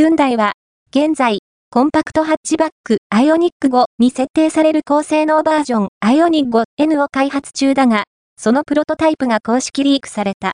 [0.00, 0.54] ヒュンダイは、
[0.96, 1.40] 現在、
[1.70, 8.04] コンパクトハッチバックアイオニック5に設定される高性能バージョンアイオニック 5N を開発中だが、
[8.38, 10.48] そのプロトタイプが公式リークされた。